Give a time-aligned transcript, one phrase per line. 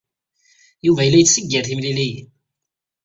[0.85, 2.27] Yuba yella yettseggir timliliyin.